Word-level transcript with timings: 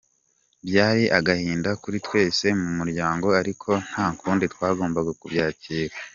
Byari 0.67 1.03
agahinda 1.17 1.69
kuri 1.81 1.97
twese 2.05 2.45
mu 2.61 2.69
muryango 2.77 3.27
ariko 3.41 3.69
nta 3.89 4.07
kundi 4.19 4.45
twagomba 4.53 4.99
kubyakira. 5.21 5.95